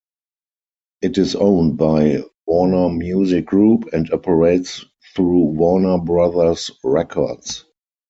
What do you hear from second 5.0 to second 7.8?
through Warner Brothers Records.